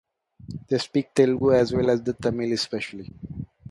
They 0.67 0.79
speak 0.79 1.13
Telugu 1.13 1.51
as 1.61 1.69
well 1.73 1.91
as 1.91 2.01
Tamil 2.23 2.53
esp. 2.57 2.71